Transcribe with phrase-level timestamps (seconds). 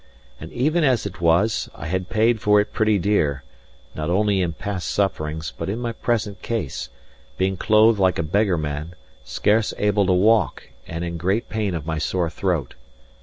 [0.39, 3.43] And even as it was, I had paid for it pretty dear,
[3.93, 6.89] not only in past sufferings, but in my present case;
[7.37, 11.85] being clothed like a beggar man, scarce able to walk, and in great pain of
[11.85, 12.73] my sore throat.